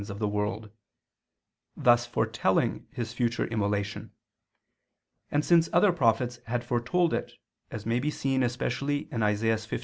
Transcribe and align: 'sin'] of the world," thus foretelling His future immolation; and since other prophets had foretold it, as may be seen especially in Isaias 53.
'sin'] 0.03 0.11
of 0.15 0.17
the 0.17 0.27
world," 0.27 0.71
thus 1.77 2.07
foretelling 2.07 2.87
His 2.91 3.13
future 3.13 3.45
immolation; 3.45 4.11
and 5.29 5.45
since 5.45 5.69
other 5.71 5.91
prophets 5.93 6.39
had 6.47 6.63
foretold 6.63 7.13
it, 7.13 7.33
as 7.69 7.85
may 7.85 7.99
be 7.99 8.09
seen 8.09 8.41
especially 8.41 9.07
in 9.11 9.21
Isaias 9.21 9.67
53. 9.67 9.79